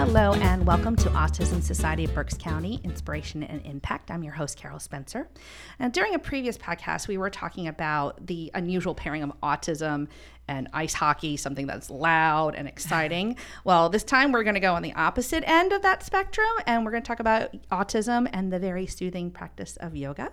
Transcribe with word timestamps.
Hello, 0.00 0.32
and 0.32 0.66
welcome 0.66 0.96
to 0.96 1.10
Autism 1.10 1.62
Society 1.62 2.04
of 2.04 2.14
Berks 2.14 2.32
County 2.32 2.80
Inspiration 2.84 3.42
and 3.42 3.60
Impact. 3.66 4.10
I'm 4.10 4.22
your 4.22 4.32
host, 4.32 4.56
Carol 4.56 4.80
Spencer. 4.80 5.28
And 5.78 5.92
during 5.92 6.14
a 6.14 6.18
previous 6.18 6.56
podcast, 6.56 7.06
we 7.06 7.18
were 7.18 7.28
talking 7.28 7.68
about 7.68 8.26
the 8.26 8.50
unusual 8.54 8.94
pairing 8.94 9.22
of 9.22 9.30
autism 9.42 10.08
and 10.48 10.68
ice 10.72 10.94
hockey, 10.94 11.36
something 11.36 11.66
that's 11.66 11.90
loud 11.90 12.54
and 12.54 12.66
exciting. 12.66 13.36
well, 13.64 13.90
this 13.90 14.02
time 14.02 14.32
we're 14.32 14.42
going 14.42 14.54
to 14.54 14.60
go 14.60 14.74
on 14.74 14.80
the 14.80 14.94
opposite 14.94 15.46
end 15.46 15.70
of 15.70 15.82
that 15.82 16.02
spectrum, 16.02 16.48
and 16.66 16.82
we're 16.82 16.92
going 16.92 17.02
to 17.02 17.06
talk 17.06 17.20
about 17.20 17.54
autism 17.70 18.26
and 18.32 18.50
the 18.50 18.58
very 18.58 18.86
soothing 18.86 19.30
practice 19.30 19.76
of 19.76 19.94
yoga. 19.94 20.32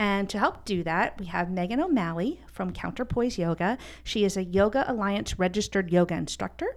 And 0.00 0.28
to 0.30 0.40
help 0.40 0.64
do 0.64 0.82
that, 0.82 1.16
we 1.20 1.26
have 1.26 1.48
Megan 1.48 1.80
O'Malley 1.80 2.40
from 2.52 2.72
Counterpoise 2.72 3.38
Yoga. 3.38 3.78
She 4.02 4.24
is 4.24 4.36
a 4.36 4.42
Yoga 4.42 4.84
Alliance 4.90 5.38
registered 5.38 5.92
yoga 5.92 6.14
instructor 6.14 6.76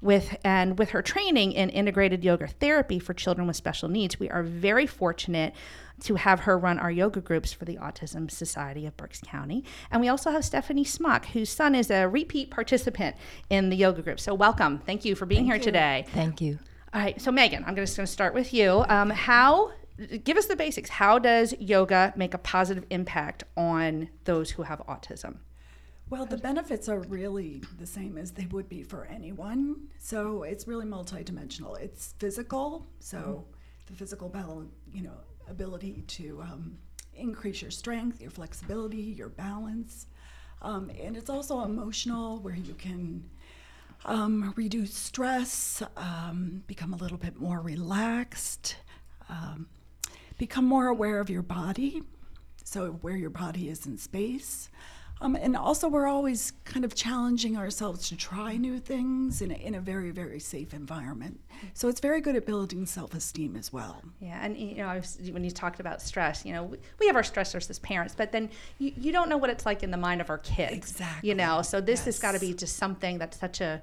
with 0.00 0.36
and 0.44 0.78
with 0.78 0.90
her 0.90 1.02
training 1.02 1.52
in 1.52 1.70
integrated 1.70 2.24
yoga 2.24 2.46
therapy 2.46 2.98
for 2.98 3.14
children 3.14 3.46
with 3.46 3.56
special 3.56 3.88
needs 3.88 4.18
we 4.18 4.30
are 4.30 4.42
very 4.42 4.86
fortunate 4.86 5.54
to 6.00 6.16
have 6.16 6.40
her 6.40 6.58
run 6.58 6.78
our 6.78 6.90
yoga 6.90 7.20
groups 7.20 7.52
for 7.52 7.64
the 7.64 7.76
autism 7.76 8.30
society 8.30 8.86
of 8.86 8.96
berks 8.96 9.20
county. 9.20 9.64
And 9.90 10.00
we 10.00 10.08
also 10.08 10.30
have 10.30 10.44
stephanie 10.44 10.84
smock 10.84 11.26
whose 11.26 11.50
son 11.50 11.74
is 11.74 11.90
a 11.90 12.06
repeat 12.08 12.50
participant 12.50 13.16
in 13.48 13.70
the 13.70 13.76
yoga 13.76 14.02
group. 14.02 14.18
So 14.20 14.34
welcome. 14.34 14.78
Thank 14.78 15.04
you 15.04 15.14
for 15.14 15.26
being 15.26 15.42
thank 15.42 15.52
here 15.52 15.56
you. 15.56 15.62
today. 15.62 16.06
Thank 16.12 16.40
you. 16.40 16.58
All 16.92 17.00
right. 17.00 17.20
So 17.20 17.30
megan 17.30 17.64
i'm 17.66 17.76
just 17.76 17.96
going 17.96 18.06
to 18.06 18.12
start 18.12 18.34
with 18.34 18.52
you. 18.52 18.84
Um, 18.88 19.10
how 19.10 19.72
give 20.24 20.36
us 20.36 20.46
the 20.46 20.56
basics. 20.56 20.88
How 20.88 21.18
does 21.18 21.54
yoga 21.58 22.12
make 22.16 22.32
a 22.32 22.38
positive 22.38 22.86
impact 22.90 23.44
on 23.56 24.08
those 24.24 24.50
who 24.50 24.62
have 24.62 24.80
autism 24.88 25.38
well, 26.10 26.26
the 26.26 26.36
benefits 26.36 26.88
are 26.88 27.00
really 27.00 27.62
the 27.78 27.86
same 27.86 28.18
as 28.18 28.32
they 28.32 28.46
would 28.46 28.68
be 28.68 28.82
for 28.82 29.06
anyone. 29.06 29.88
So 29.98 30.42
it's 30.42 30.66
really 30.66 30.86
multidimensional. 30.86 31.80
It's 31.80 32.14
physical, 32.18 32.86
so 32.98 33.18
mm-hmm. 33.18 33.50
the 33.86 33.92
physical 33.92 34.28
balance, 34.28 34.72
you 34.92 35.02
know, 35.02 35.14
ability 35.48 36.02
to 36.08 36.42
um, 36.42 36.76
increase 37.14 37.62
your 37.62 37.70
strength, 37.70 38.20
your 38.20 38.30
flexibility, 38.30 38.96
your 38.98 39.28
balance, 39.28 40.06
um, 40.62 40.90
and 41.00 41.16
it's 41.16 41.30
also 41.30 41.62
emotional, 41.62 42.38
where 42.38 42.54
you 42.54 42.74
can 42.74 43.24
um, 44.04 44.52
reduce 44.56 44.94
stress, 44.94 45.82
um, 45.96 46.62
become 46.66 46.92
a 46.92 46.96
little 46.96 47.16
bit 47.18 47.38
more 47.40 47.60
relaxed, 47.60 48.76
um, 49.28 49.68
become 50.38 50.64
more 50.64 50.88
aware 50.88 51.20
of 51.20 51.30
your 51.30 51.42
body, 51.42 52.02
so 52.64 52.92
where 53.00 53.16
your 53.16 53.30
body 53.30 53.68
is 53.68 53.86
in 53.86 53.96
space. 53.96 54.68
Um, 55.22 55.36
and 55.36 55.54
also, 55.54 55.88
we're 55.88 56.06
always 56.06 56.52
kind 56.64 56.84
of 56.84 56.94
challenging 56.94 57.56
ourselves 57.56 58.08
to 58.08 58.16
try 58.16 58.56
new 58.56 58.78
things 58.78 59.42
in 59.42 59.50
a, 59.50 59.54
in 59.54 59.74
a 59.74 59.80
very, 59.80 60.10
very 60.10 60.40
safe 60.40 60.72
environment. 60.72 61.38
So 61.74 61.88
it's 61.88 62.00
very 62.00 62.22
good 62.22 62.36
at 62.36 62.46
building 62.46 62.86
self 62.86 63.14
esteem 63.14 63.54
as 63.56 63.70
well. 63.70 64.02
Yeah, 64.20 64.38
and 64.42 64.56
you 64.56 64.76
know, 64.76 64.94
was, 64.94 65.18
when 65.30 65.44
you 65.44 65.50
talked 65.50 65.78
about 65.78 66.00
stress, 66.00 66.46
you 66.46 66.54
know, 66.54 66.64
we, 66.64 66.78
we, 66.98 67.06
have 67.06 67.16
our 67.16 67.22
stressors 67.22 67.68
as 67.68 67.78
parents, 67.80 68.14
but 68.16 68.32
then 68.32 68.48
you, 68.78 68.92
you 68.96 69.12
don't 69.12 69.28
know 69.28 69.36
what 69.36 69.50
it's 69.50 69.66
like 69.66 69.82
in 69.82 69.90
the 69.90 69.98
mind 69.98 70.22
of 70.22 70.30
our 70.30 70.38
kids. 70.38 70.72
Exactly. 70.72 71.28
You 71.28 71.34
know, 71.34 71.60
so 71.60 71.82
this 71.82 72.00
yes. 72.00 72.04
has 72.06 72.18
got 72.18 72.32
to 72.32 72.40
be 72.40 72.54
just 72.54 72.76
something 72.76 73.18
that's 73.18 73.38
such 73.38 73.60
a 73.60 73.82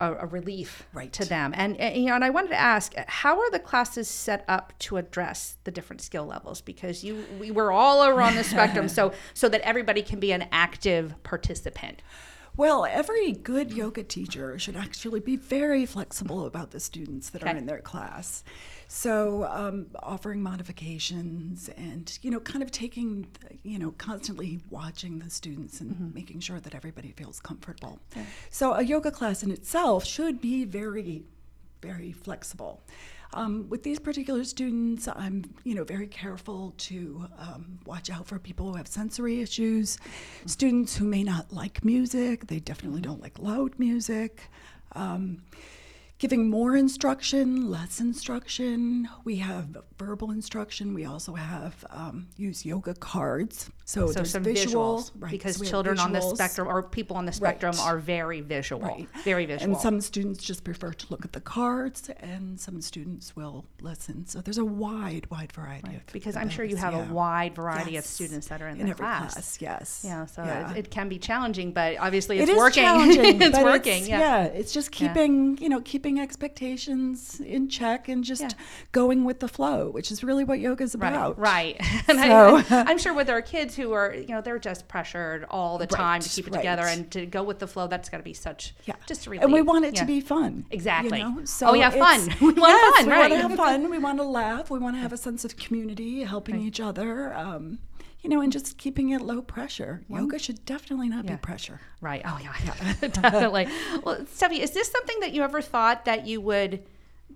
a, 0.00 0.14
a 0.14 0.26
relief 0.26 0.86
right. 0.92 1.12
to 1.12 1.24
them. 1.24 1.52
And, 1.56 1.76
and, 1.78 1.96
you 1.96 2.06
know, 2.06 2.14
and 2.14 2.24
I 2.24 2.30
wanted 2.30 2.48
to 2.48 2.60
ask, 2.60 2.94
how 3.06 3.38
are 3.38 3.50
the 3.50 3.58
classes 3.58 4.08
set 4.08 4.44
up 4.48 4.72
to 4.80 4.96
address 4.96 5.56
the 5.64 5.70
different 5.70 6.02
skill 6.02 6.26
levels? 6.26 6.60
Because 6.60 7.02
you, 7.02 7.24
we 7.40 7.50
were 7.50 7.72
all 7.72 8.00
over 8.00 8.20
on 8.20 8.34
the 8.34 8.44
spectrum, 8.56 8.88
so 8.88 9.12
so 9.34 9.48
that 9.48 9.60
everybody 9.62 10.02
can 10.02 10.20
be 10.20 10.32
an 10.32 10.46
active 10.52 11.14
participant. 11.22 12.02
Well, 12.56 12.86
every 12.86 13.32
good 13.32 13.72
yoga 13.72 14.02
teacher 14.02 14.58
should 14.58 14.76
actually 14.76 15.20
be 15.20 15.36
very 15.36 15.84
flexible 15.84 16.46
about 16.46 16.70
the 16.70 16.80
students 16.80 17.28
that 17.30 17.42
okay. 17.42 17.52
are 17.52 17.56
in 17.56 17.66
their 17.66 17.80
class. 17.80 18.44
So, 18.88 19.44
um, 19.50 19.86
offering 20.02 20.42
modifications 20.42 21.68
and, 21.76 22.16
you 22.22 22.30
know, 22.30 22.38
kind 22.38 22.62
of 22.62 22.70
taking, 22.70 23.26
you 23.64 23.78
know, 23.78 23.92
constantly 23.98 24.60
watching 24.70 25.18
the 25.18 25.28
students 25.28 25.80
and 25.80 25.94
mm-hmm. 25.94 26.14
making 26.14 26.40
sure 26.40 26.60
that 26.60 26.74
everybody 26.74 27.10
feels 27.10 27.40
comfortable. 27.40 27.98
Yeah. 28.14 28.22
So, 28.50 28.74
a 28.74 28.82
yoga 28.82 29.10
class 29.10 29.42
in 29.42 29.50
itself 29.50 30.04
should 30.04 30.40
be 30.40 30.64
very, 30.64 31.24
very 31.82 32.12
flexible. 32.12 32.82
Um, 33.34 33.68
with 33.68 33.82
these 33.82 33.98
particular 33.98 34.44
students, 34.44 35.08
I'm 35.08 35.44
you 35.64 35.74
know 35.74 35.82
very 35.84 36.06
careful 36.06 36.72
to 36.78 37.26
um, 37.38 37.78
watch 37.84 38.08
out 38.08 38.26
for 38.26 38.38
people 38.38 38.70
who 38.70 38.76
have 38.76 38.86
sensory 38.86 39.40
issues, 39.40 39.96
mm-hmm. 39.96 40.48
students 40.48 40.96
who 40.96 41.06
may 41.06 41.24
not 41.24 41.52
like 41.52 41.84
music. 41.84 42.46
They 42.46 42.60
definitely 42.60 43.00
don't 43.00 43.20
like 43.20 43.38
loud 43.38 43.78
music. 43.78 44.42
Um, 44.92 45.42
giving 46.18 46.48
more 46.48 46.76
instruction, 46.76 47.70
less 47.70 48.00
instruction. 48.00 49.08
We 49.24 49.36
have 49.36 49.76
verbal 49.98 50.30
instruction. 50.30 50.94
We 50.94 51.04
also 51.04 51.34
have 51.34 51.84
um, 51.90 52.28
use 52.36 52.64
yoga 52.64 52.94
cards. 52.94 53.70
So, 53.84 54.10
so 54.10 54.24
some 54.24 54.42
visual, 54.42 54.98
visuals, 54.98 55.12
right, 55.16 55.30
because 55.30 55.60
children 55.60 56.00
on 56.00 56.12
the 56.12 56.20
spectrum 56.20 56.66
or 56.66 56.82
people 56.82 57.16
on 57.16 57.24
the 57.24 57.32
spectrum 57.32 57.72
right. 57.76 57.86
are 57.86 57.98
very 57.98 58.40
visual, 58.40 58.82
right. 58.82 59.08
very 59.22 59.46
visual. 59.46 59.74
And 59.74 59.80
some 59.80 60.00
students 60.00 60.42
just 60.42 60.64
prefer 60.64 60.92
to 60.92 61.06
look 61.10 61.24
at 61.24 61.32
the 61.32 61.40
cards, 61.40 62.10
and 62.18 62.58
some 62.58 62.80
students 62.80 63.36
will 63.36 63.64
listen. 63.80 64.26
So 64.26 64.40
there's 64.40 64.58
a 64.58 64.64
wide, 64.64 65.30
wide 65.30 65.52
variety 65.52 65.90
right. 65.90 65.96
of 65.98 66.12
because 66.12 66.34
I'm 66.34 66.50
sure 66.50 66.64
you 66.64 66.74
have 66.74 66.94
yeah. 66.94 67.08
a 67.08 67.12
wide 67.12 67.54
variety 67.54 67.92
yes. 67.92 68.06
of 68.06 68.10
students 68.10 68.48
that 68.48 68.60
are 68.60 68.68
in, 68.68 68.80
in 68.80 68.88
the 68.88 68.94
class. 68.94 69.34
class. 69.34 69.58
Yes. 69.60 70.02
Yeah. 70.04 70.26
So 70.26 70.42
yeah. 70.42 70.72
It, 70.72 70.78
it, 70.78 70.90
can 70.90 71.08
be 71.08 71.18
challenging, 71.18 71.72
but 71.72 71.96
obviously 71.98 72.40
it's 72.40 72.50
it 72.50 72.56
working. 72.56 72.82
it's 72.86 73.58
working. 73.58 74.00
It's, 74.00 74.08
yeah. 74.08 74.18
yeah. 74.18 74.44
It's 74.46 74.72
just 74.72 74.90
keeping 74.90 75.58
you 75.58 75.68
know 75.68 75.80
keeping 75.82 76.05
expectations 76.14 77.40
in 77.40 77.68
check 77.68 78.08
and 78.08 78.22
just 78.22 78.54
going 78.92 79.24
with 79.24 79.40
the 79.40 79.48
flow, 79.48 79.90
which 79.90 80.10
is 80.10 80.22
really 80.22 80.44
what 80.44 80.60
yoga 80.60 80.84
is 80.84 80.94
about. 80.94 81.38
Right. 81.38 81.56
Right. 81.56 81.76
and 82.08 82.18
so, 82.18 82.76
I, 82.76 82.90
am 82.90 82.98
sure 82.98 83.14
with 83.14 83.28
our 83.28 83.42
kids 83.42 83.74
who 83.74 83.92
are 83.92 84.14
you 84.14 84.28
know 84.28 84.40
they're 84.40 84.58
just 84.58 84.88
pressured 84.88 85.44
all 85.50 85.78
the 85.78 85.82
right, 85.82 85.90
time 85.90 86.20
to 86.20 86.28
keep 86.28 86.46
it 86.46 86.52
right. 86.52 86.58
together 86.58 86.82
and 86.82 87.10
to 87.12 87.26
go 87.26 87.42
with 87.42 87.58
the 87.58 87.66
flow. 87.66 87.86
That's 87.86 88.08
got 88.08 88.18
to 88.18 88.22
be 88.22 88.34
such 88.34 88.74
yeah. 88.84 88.94
just 89.06 89.26
relief. 89.26 89.42
And 89.42 89.52
we 89.52 89.62
want 89.62 89.84
it 89.84 89.94
yeah. 89.94 90.00
to 90.00 90.06
be 90.06 90.20
fun. 90.20 90.66
Exactly. 90.70 91.18
You 91.18 91.24
know? 91.24 91.44
So 91.44 91.68
oh 91.68 91.74
yeah, 91.74 91.90
fun. 91.90 92.28
we 92.40 92.52
want 92.52 92.58
yes, 92.58 92.96
fun. 92.96 93.06
We 93.06 93.12
right. 93.12 93.18
want 93.18 93.32
to 93.32 93.48
have 93.48 93.56
fun. 93.56 93.90
We 93.90 93.98
want 93.98 94.18
to 94.18 94.24
laugh. 94.24 94.70
We 94.70 94.78
want 94.78 94.96
to 94.96 95.00
have 95.00 95.12
a 95.12 95.16
sense 95.16 95.44
of 95.44 95.56
community, 95.56 96.22
helping 96.22 96.60
each 96.60 96.80
other. 96.80 97.34
Um, 97.34 97.78
you 98.26 98.30
know, 98.30 98.40
and 98.40 98.52
just 98.52 98.76
keeping 98.76 99.10
it 99.10 99.20
low 99.20 99.40
pressure. 99.40 100.02
Well, 100.08 100.22
Yoga 100.22 100.40
should 100.40 100.64
definitely 100.64 101.08
not 101.08 101.26
yeah. 101.26 101.34
be 101.34 101.36
pressure. 101.36 101.80
Right. 102.00 102.22
Oh 102.24 102.40
yeah, 102.42 102.54
yeah. 102.64 103.08
definitely. 103.08 103.68
Well, 104.02 104.16
Steffi, 104.22 104.58
is 104.58 104.72
this 104.72 104.90
something 104.90 105.20
that 105.20 105.32
you 105.32 105.44
ever 105.44 105.62
thought 105.62 106.06
that 106.06 106.26
you 106.26 106.40
would 106.40 106.82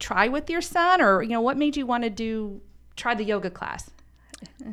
try 0.01 0.27
with 0.27 0.51
your 0.51 0.61
son, 0.61 1.01
or 1.01 1.23
you 1.23 1.29
know, 1.29 1.41
what 1.41 1.57
made 1.57 1.77
you 1.77 1.87
want 1.87 2.03
to 2.03 2.11
do 2.11 2.61
try 2.97 3.15
the 3.15 3.23
yoga 3.23 3.51
class? 3.51 3.89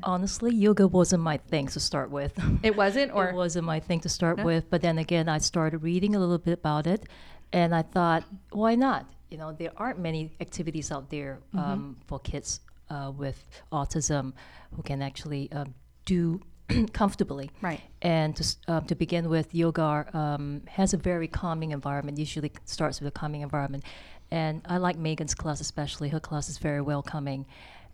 Honestly, 0.02 0.56
yoga 0.56 0.88
wasn't 0.88 1.22
my 1.22 1.38
thing 1.38 1.68
to 1.68 1.80
start 1.80 2.10
with. 2.10 2.34
It 2.64 2.76
wasn't, 2.76 3.12
or 3.16 3.30
it 3.30 3.36
wasn't 3.36 3.66
my 3.66 3.80
thing 3.80 4.00
to 4.00 4.10
start 4.10 4.40
no? 4.40 4.44
with. 4.44 4.72
But 4.72 4.82
then 4.82 4.98
again, 4.98 5.30
I 5.30 5.38
started 5.38 5.84
reading 5.84 6.16
a 6.16 6.20
little 6.20 6.40
bit 6.40 6.54
about 6.54 6.88
it, 6.88 7.06
and 7.54 7.76
I 7.76 7.84
thought, 7.84 8.24
why 8.50 8.74
not? 8.74 9.06
You 9.30 9.38
know, 9.38 9.52
there 9.52 9.72
aren't 9.78 10.00
many 10.00 10.32
activities 10.42 10.92
out 10.92 11.12
there 11.12 11.42
mm-hmm. 11.54 11.60
um, 11.60 11.98
for 12.08 12.18
kids 12.18 12.62
uh, 12.90 13.12
with 13.16 13.38
autism 13.72 14.34
who 14.76 14.82
can 14.82 15.04
actually 15.04 15.52
um, 15.52 15.76
do 16.08 16.42
comfortably. 16.94 17.52
Right. 17.62 17.82
And 18.02 18.36
to, 18.36 18.56
um, 18.68 18.86
to 18.86 18.96
begin 18.96 19.30
with, 19.30 19.54
yoga 19.54 20.08
um, 20.14 20.64
has 20.68 20.94
a 20.94 20.98
very 20.98 21.28
calming 21.28 21.72
environment. 21.72 22.18
Usually 22.18 22.52
starts 22.66 23.00
with 23.00 23.08
a 23.10 23.12
calming 23.12 23.42
environment, 23.42 23.84
and 24.32 24.62
I 24.66 24.78
like 24.78 24.98
Megan's 24.98 25.36
class 25.36 25.62
especially. 25.62 26.10
Her 26.10 26.20
class 26.20 26.50
is 26.50 26.58
very 26.58 26.82
welcoming 26.82 27.46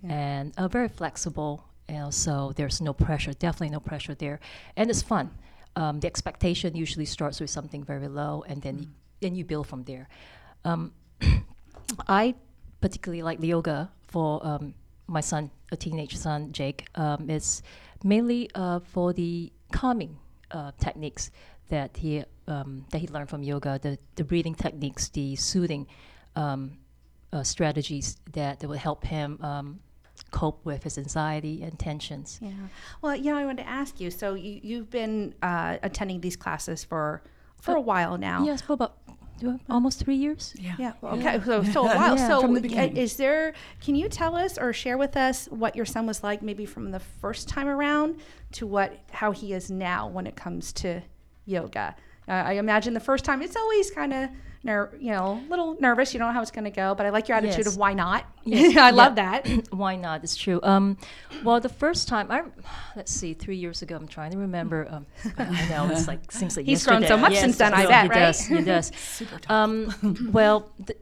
yeah. 0.01 0.13
and 0.13 0.53
uh, 0.57 0.69
very 0.69 0.87
flexible. 0.87 1.65
Know, 1.89 2.09
so 2.09 2.53
there's 2.55 2.79
no 2.79 2.93
pressure, 2.93 3.33
definitely 3.33 3.69
no 3.69 3.81
pressure 3.81 4.15
there, 4.15 4.39
and 4.77 4.89
it's 4.89 5.01
fun. 5.01 5.29
Um, 5.75 5.99
the 5.99 6.07
expectation 6.07 6.75
usually 6.75 7.05
starts 7.05 7.41
with 7.41 7.49
something 7.49 7.83
very 7.83 8.07
low, 8.07 8.45
and 8.47 8.61
then 8.61 8.77
mm. 8.77 8.81
you, 8.81 8.87
then 9.19 9.35
you 9.35 9.43
build 9.43 9.67
from 9.67 9.83
there. 9.83 10.07
Um, 10.63 10.93
I 12.07 12.35
particularly 12.79 13.21
like 13.21 13.43
yoga 13.43 13.91
for 14.07 14.45
um, 14.47 14.73
my 15.07 15.21
son, 15.21 15.51
a 15.71 15.77
teenage 15.77 16.17
son, 16.17 16.51
Jake. 16.51 16.87
Um, 16.95 17.29
it's 17.29 17.61
mainly 18.03 18.49
uh, 18.55 18.79
for 18.79 19.13
the 19.13 19.51
calming 19.71 20.17
uh, 20.51 20.71
techniques 20.79 21.31
that 21.69 21.97
he 21.97 22.23
um, 22.47 22.85
that 22.91 22.99
he 22.99 23.07
learned 23.07 23.29
from 23.29 23.41
yoga, 23.43 23.79
the 23.81 23.97
the 24.15 24.23
breathing 24.23 24.55
techniques, 24.55 25.09
the 25.09 25.35
soothing 25.35 25.87
um, 26.35 26.77
uh, 27.31 27.43
strategies 27.43 28.17
that, 28.33 28.59
that 28.59 28.67
will 28.67 28.77
help 28.77 29.03
him 29.03 29.39
um, 29.41 29.79
cope 30.31 30.63
with 30.65 30.83
his 30.83 30.97
anxiety 30.97 31.63
and 31.63 31.77
tensions. 31.79 32.39
Yeah. 32.41 32.51
Well, 33.01 33.15
yeah, 33.15 33.35
I 33.35 33.45
wanted 33.45 33.63
to 33.63 33.69
ask 33.69 33.99
you. 33.99 34.11
So 34.11 34.35
you, 34.35 34.59
you've 34.61 34.89
been 34.89 35.33
uh, 35.41 35.77
attending 35.81 36.21
these 36.21 36.35
classes 36.35 36.83
for 36.83 37.23
for 37.61 37.75
a 37.75 37.81
while 37.81 38.17
now. 38.17 38.43
Yes, 38.43 38.61
for 38.61 38.73
about 38.73 38.97
almost 39.69 39.99
three 39.99 40.15
years. 40.15 40.53
Yeah. 40.57 40.75
Yeah. 40.77 40.93
Okay. 41.03 41.41
So, 41.45 41.63
so 41.63 41.81
a 41.81 41.95
while. 41.95 42.17
Yeah, 42.17 42.27
so, 42.27 42.55
is 42.55 43.17
there? 43.17 43.53
Can 43.81 43.95
you 43.95 44.09
tell 44.09 44.35
us 44.35 44.57
or 44.57 44.73
share 44.73 44.97
with 44.97 45.17
us 45.17 45.47
what 45.47 45.75
your 45.75 45.85
son 45.85 46.05
was 46.05 46.23
like, 46.23 46.41
maybe 46.41 46.65
from 46.65 46.91
the 46.91 46.99
first 46.99 47.47
time 47.47 47.67
around 47.67 48.19
to 48.53 48.67
what 48.67 48.97
how 49.11 49.31
he 49.31 49.53
is 49.53 49.69
now 49.69 50.07
when 50.07 50.27
it 50.27 50.35
comes 50.35 50.73
to 50.73 51.01
yoga? 51.45 51.95
Uh, 52.27 52.31
I 52.31 52.53
imagine 52.53 52.93
the 52.93 52.99
first 52.99 53.25
time 53.25 53.41
it's 53.41 53.55
always 53.55 53.91
kind 53.91 54.13
of 54.13 54.29
ner- 54.63 54.91
you 54.99 55.11
know, 55.11 55.41
a 55.45 55.49
little 55.49 55.75
nervous. 55.79 56.13
You 56.13 56.19
don't 56.19 56.29
know 56.29 56.33
how 56.33 56.41
it's 56.41 56.51
going 56.51 56.63
to 56.65 56.69
go, 56.71 56.95
but 56.95 57.05
I 57.05 57.09
like 57.09 57.27
your 57.27 57.37
attitude 57.37 57.65
Yes. 57.65 57.67
of 57.67 57.77
why 57.77 57.93
not. 57.93 58.25
Yes. 58.45 58.75
I 58.77 58.89
Yeah. 58.89 58.91
love 58.91 59.15
that. 59.15 59.47
Why 59.71 59.95
not? 59.95 60.21
It's 60.23 60.35
true. 60.35 60.59
Um, 60.63 60.97
well, 61.45 61.61
the 61.61 61.69
first 61.69 62.09
time 62.09 62.29
I, 62.29 62.43
let's 62.95 63.11
see, 63.13 63.33
three 63.33 63.55
years 63.55 63.81
ago. 63.81 63.95
I'm 63.95 64.07
trying 64.07 64.31
to 64.31 64.37
remember. 64.37 64.85
Um, 64.89 65.05
I 65.37 65.69
know 65.69 65.89
it's 65.89 66.07
like 66.09 66.29
seems 66.39 66.57
like 66.57 66.65
He's 66.65 66.85
grown 66.85 67.05
so 67.07 67.15
much 67.15 67.31
Yes, 67.31 67.41
since 67.41 67.57
then, 67.57 67.73
I 67.73 67.81
he 67.83 67.87
bet, 67.87 68.09
right? 68.09 68.19
does, 68.19 68.45
He 68.45 68.61
does. 68.61 68.91
Um, 69.49 70.29
well, 70.33 70.69
th- 70.85 70.99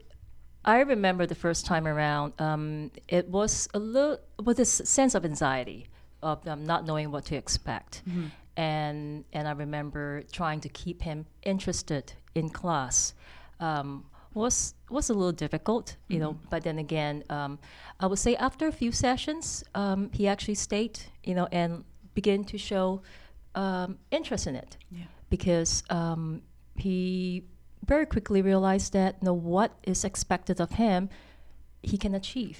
I 0.64 0.80
remember 0.82 1.26
the 1.26 1.34
first 1.34 1.66
time 1.66 1.88
around. 1.88 2.34
Um, 2.38 2.92
it 3.08 3.28
was 3.28 3.68
a 3.74 3.80
little 3.80 4.18
with 4.44 4.56
this 4.58 4.70
sense 4.84 5.16
of 5.16 5.24
anxiety 5.24 5.88
of 6.22 6.46
um, 6.46 6.64
not 6.64 6.86
knowing 6.86 7.10
what 7.10 7.24
to 7.26 7.34
expect, 7.34 8.02
Mm-hmm. 8.08 8.26
and 8.56 9.24
and 9.32 9.48
I 9.48 9.52
remember 9.52 10.22
trying 10.30 10.60
to 10.60 10.68
keep 10.68 11.02
him 11.02 11.26
interested 11.42 12.12
in 12.36 12.50
class. 12.50 13.14
Um, 13.62 14.04
was 14.34 14.74
was 14.90 15.10
a 15.10 15.14
little 15.14 15.32
difficult, 15.44 15.96
you 16.08 16.18
know. 16.18 16.32
Mm-hmm. 16.32 16.48
But 16.50 16.62
then 16.62 16.78
again, 16.78 17.24
um, 17.28 17.58
I 18.00 18.06
would 18.06 18.18
say 18.18 18.34
after 18.36 18.66
a 18.66 18.72
few 18.72 18.92
sessions, 18.92 19.64
um, 19.74 20.10
he 20.12 20.26
actually 20.26 20.54
stayed, 20.54 20.98
you 21.24 21.34
know, 21.34 21.48
and 21.52 21.84
began 22.14 22.44
to 22.44 22.58
show 22.58 23.02
um, 23.54 23.98
interest 24.10 24.46
in 24.46 24.56
it 24.56 24.76
Yeah. 24.90 25.04
because 25.30 25.82
um, 25.90 26.42
he 26.76 27.44
very 27.86 28.06
quickly 28.06 28.42
realized 28.42 28.92
that 28.92 29.16
you 29.20 29.26
know, 29.26 29.34
what 29.34 29.70
is 29.82 30.04
expected 30.04 30.60
of 30.60 30.70
him, 30.72 31.08
he 31.82 31.96
can 31.98 32.14
achieve 32.14 32.58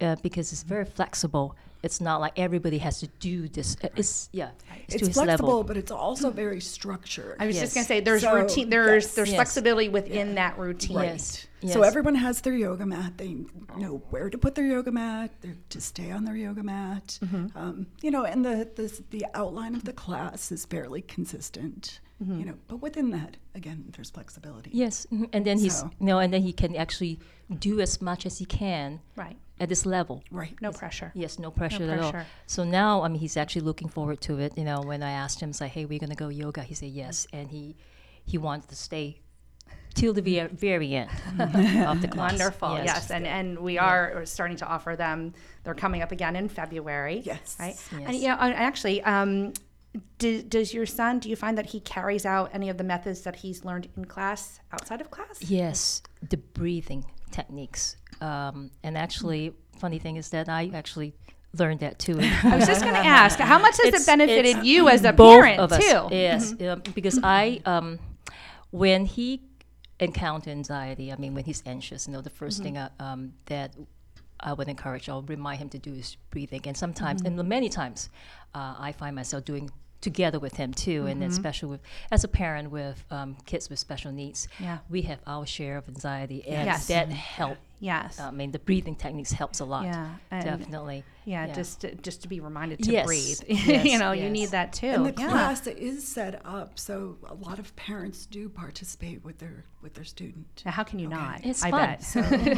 uh, 0.00 0.16
because 0.22 0.52
it's 0.52 0.62
very 0.62 0.84
flexible. 0.84 1.56
It's 1.82 2.00
not 2.00 2.20
like 2.20 2.38
everybody 2.38 2.78
has 2.78 3.00
to 3.00 3.08
do 3.18 3.48
this. 3.48 3.76
Uh, 3.82 3.88
It's 3.96 4.28
yeah, 4.32 4.50
it's, 4.86 4.94
to 4.94 4.98
It's 4.98 5.06
his 5.08 5.14
flexible, 5.16 5.48
level. 5.48 5.64
but 5.64 5.76
it's 5.76 5.90
also 5.90 6.30
very 6.30 6.60
structured. 6.60 7.36
I 7.40 7.46
was 7.46 7.58
just 7.58 7.74
going 7.74 7.84
to 7.84 7.88
say 7.88 8.00
there's 8.00 8.22
So, 8.22 8.34
routine. 8.34 8.70
There's 8.70 9.04
yes. 9.04 9.14
there's 9.14 9.28
Yes. 9.30 9.36
flexibility 9.36 9.88
within 9.88 10.36
that 10.36 10.58
routine. 10.58 10.98
Yes. 10.98 11.46
So 11.66 11.82
everyone 11.82 12.14
has 12.16 12.40
their 12.40 12.54
yoga 12.54 12.84
mat. 12.86 13.18
They 13.18 13.36
know 13.76 14.02
where 14.10 14.30
to 14.30 14.38
put 14.38 14.54
their 14.56 14.66
yoga 14.66 14.90
mat. 14.92 15.30
They're 15.40 15.56
to 15.70 15.80
stay 15.80 16.10
on 16.10 16.24
their 16.24 16.36
yoga 16.36 16.62
mat. 16.62 17.18
Mm-hmm. 17.22 17.56
Um, 17.58 17.86
you 18.00 18.10
know, 18.10 18.24
and 18.24 18.44
the, 18.44 18.68
the 18.74 19.02
the 19.10 19.26
outline 19.34 19.74
of 19.74 19.84
the 19.84 19.92
class 19.92 20.50
is 20.52 20.64
fairly 20.64 21.02
consistent. 21.02 22.00
Mm-hmm. 22.22 22.38
You 22.40 22.44
know, 22.46 22.54
but 22.68 22.76
within 22.76 23.10
that, 23.10 23.36
again, 23.54 23.84
there's 23.96 24.10
flexibility. 24.10 24.70
Yes, 24.72 25.06
mhm, 25.12 25.28
and 25.32 25.44
then 25.44 25.58
he's 25.58 25.78
So- 25.78 25.90
you 25.98 26.06
know, 26.06 26.18
and 26.18 26.32
then 26.32 26.42
he 26.42 26.52
can 26.52 26.76
actually 26.76 27.18
do 27.58 27.80
as 27.80 28.00
much 28.00 28.24
as 28.26 28.38
he 28.38 28.44
can 28.44 29.00
Right. 29.16 29.36
at 29.58 29.68
this 29.68 29.84
level. 29.84 30.22
Right. 30.30 30.54
No 30.62 30.70
pressure. 30.72 31.10
Yes, 31.14 31.38
no 31.38 31.50
pressure, 31.50 31.90
at 31.90 31.98
all. 31.98 32.12
pressure. 32.12 32.26
So 32.46 32.64
now, 32.64 33.02
I 33.02 33.08
mean, 33.08 33.20
he's 33.20 33.36
actually 33.36 33.62
looking 33.62 33.88
forward 33.88 34.20
to 34.22 34.38
it. 34.38 34.56
You 34.56 34.64
know, 34.64 34.80
when 34.82 35.02
I 35.02 35.10
asked 35.10 35.40
him, 35.40 35.52
say, 35.52 35.68
"Hey, 35.68 35.84
we're 35.84 35.98
gonna 35.98 36.14
go 36.14 36.28
yoga," 36.28 36.62
he 36.62 36.74
said 36.74 36.90
yes, 36.90 37.26
and 37.32 37.50
he 37.50 37.76
he 38.24 38.38
wants 38.38 38.66
to 38.68 38.76
stay 38.76 39.18
till 39.94 40.12
the 40.14 40.22
very, 40.22 40.48
very 40.48 40.94
end 40.94 41.10
of 41.86 42.00
the 42.00 42.08
class. 42.08 42.32
Wonderful. 42.32 42.76
Yes. 42.84 43.10
And 43.10 43.26
and 43.26 43.58
we 43.58 43.78
are 43.78 44.24
starting 44.24 44.56
to 44.58 44.66
offer 44.66 44.94
them. 44.96 45.34
They're 45.64 45.74
coming 45.74 46.02
up 46.02 46.12
again 46.12 46.36
in 46.36 46.48
February. 46.48 47.20
Yes. 47.24 47.56
Right. 47.58 47.74
Yes. 47.92 48.02
And 48.06 48.14
you 48.16 48.28
know, 48.28 48.36
and 48.40 48.54
actually, 48.54 49.02
um, 49.02 49.52
do, 50.18 50.42
does 50.42 50.72
your 50.72 50.86
son? 50.86 51.18
Do 51.18 51.28
you 51.28 51.36
find 51.36 51.58
that 51.58 51.66
he 51.66 51.80
carries 51.80 52.24
out 52.24 52.50
any 52.52 52.68
of 52.68 52.78
the 52.78 52.84
methods 52.84 53.22
that 53.22 53.36
he's 53.36 53.64
learned 53.64 53.88
in 53.96 54.04
class 54.06 54.60
outside 54.72 55.00
of 55.00 55.10
class? 55.10 55.42
Yes, 55.42 56.02
the 56.28 56.36
breathing 56.38 57.04
techniques. 57.30 57.96
Um, 58.20 58.70
and 58.82 58.96
actually, 58.96 59.52
funny 59.78 59.98
thing 59.98 60.16
is 60.16 60.30
that 60.30 60.48
I 60.48 60.70
actually 60.74 61.14
learned 61.58 61.80
that 61.80 61.98
too. 61.98 62.18
I 62.44 62.56
was 62.56 62.66
just 62.66 62.82
going 62.82 62.94
to 62.94 63.00
ask, 63.00 63.38
how 63.38 63.58
much 63.58 63.76
has 63.78 63.86
It's- 63.86 64.02
it 64.02 64.06
benefited 64.06 64.64
you 64.64 64.88
as 64.88 65.04
a 65.04 65.12
parent 65.12 65.60
of 65.60 65.72
us. 65.72 65.78
too? 65.84 66.08
Yes, 66.10 66.54
um, 66.62 66.82
because 66.94 67.18
I, 67.22 67.60
um, 67.66 67.98
when 68.70 69.04
he 69.04 69.42
encountered 70.00 70.50
anxiety, 70.50 71.12
I 71.12 71.16
mean, 71.16 71.34
when 71.34 71.44
he's 71.44 71.62
anxious, 71.66 72.06
you 72.06 72.12
know, 72.14 72.22
the 72.22 72.30
1st 72.30 72.62
thing 72.62 72.78
I, 72.78 72.88
um, 72.98 73.34
that 73.46 73.74
I 74.42 74.52
would 74.52 74.68
encourage, 74.68 75.08
I'll 75.08 75.22
remind 75.22 75.60
him 75.60 75.68
to 75.70 75.78
do 75.78 75.92
his 75.92 76.16
breathing. 76.30 76.62
And 76.66 76.76
sometimes, 76.76 77.22
and 77.22 77.36
many 77.48 77.68
times, 77.68 78.10
uh, 78.54 78.74
I 78.78 78.92
find 78.92 79.14
myself 79.14 79.44
doing 79.44 79.70
together 80.02 80.38
with 80.38 80.56
him 80.56 80.74
too, 80.74 81.06
and 81.06 81.22
especially 81.24 81.70
with 81.70 81.80
as 82.10 82.24
a 82.24 82.28
parent 82.28 82.70
with 82.70 83.02
um, 83.10 83.36
kids 83.46 83.70
with 83.70 83.78
special 83.78 84.12
needs, 84.12 84.48
Yeah. 84.60 84.78
we 84.90 85.02
have 85.02 85.20
our 85.26 85.46
share 85.46 85.78
of 85.78 85.88
anxiety, 85.88 86.42
and 86.46 86.66
Yes. 86.66 86.88
that 86.88 87.08
help. 87.08 87.56
Yes. 87.80 88.20
I 88.20 88.30
mean, 88.30 88.52
the 88.52 88.60
breathing 88.60 88.94
techniques 88.94 89.32
helps 89.32 89.58
a 89.58 89.64
lot. 89.64 89.84
Yeah, 89.86 90.14
definitely. 90.30 91.02
yeah, 91.24 91.52
just 91.52 91.80
to, 91.80 91.94
just 91.96 92.22
to 92.22 92.28
be 92.28 92.38
reminded 92.38 92.80
to 92.84 92.92
Yes, 92.92 93.06
breathe. 93.06 93.40
yes, 93.48 93.84
you 93.84 93.98
know, 93.98 94.12
you 94.12 94.30
need 94.30 94.50
that 94.50 94.72
too. 94.72 94.86
And 94.86 95.04
the 95.06 95.14
yeah. 95.20 95.28
class 95.28 95.66
is 95.66 96.06
set 96.06 96.40
up 96.44 96.78
so 96.78 97.16
a 97.26 97.34
lot 97.34 97.58
of 97.58 97.74
parents 97.74 98.24
do 98.26 98.48
participate 98.48 99.24
with 99.24 99.38
their 99.38 99.64
with 99.82 99.94
their 99.94 100.04
student. 100.04 100.62
Now, 100.64 100.70
how 100.70 100.84
can 100.84 101.00
you 101.00 101.08
not? 101.08 101.44
It's 101.44 101.64
I 101.64 101.70
fun. 101.72 101.98